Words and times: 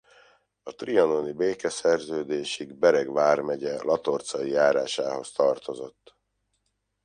A 0.63 0.71
trianoni 0.75 1.31
békeszerződésig 1.31 2.73
Bereg 2.73 3.11
vármegye 3.13 3.83
Latorcai 3.83 4.49
járásához 4.49 5.31
tartozott. 5.31 6.15